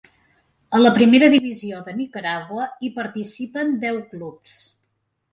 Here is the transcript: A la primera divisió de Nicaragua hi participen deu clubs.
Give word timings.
A 0.75 0.79
la 0.79 0.91
primera 0.93 1.27
divisió 1.33 1.81
de 1.89 1.93
Nicaragua 1.99 2.65
hi 2.81 2.89
participen 2.95 3.75
deu 3.85 3.99
clubs. 4.15 4.57